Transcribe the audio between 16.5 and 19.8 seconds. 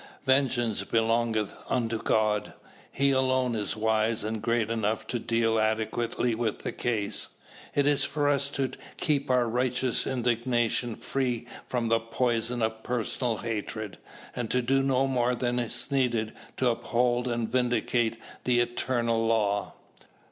to uphold and vindicate the eternal law.